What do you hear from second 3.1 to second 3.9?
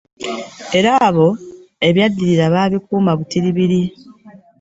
butiribiri